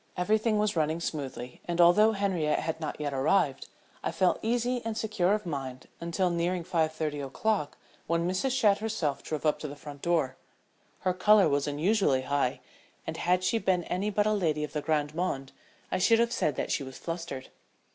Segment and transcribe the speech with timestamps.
[0.17, 3.67] Everything was running smoothly, and, although Henriette had not yet arrived,
[4.03, 7.77] I felt easy and secure of mind until nearing five thirty o'clock
[8.07, 8.49] when Mrs.
[8.57, 10.37] Shadd herself drove up to the front door.
[11.01, 12.61] Her color was unusually high,
[13.05, 15.51] and had she been any but a lady of the grande monde
[15.91, 17.49] I should have said that she was flustered.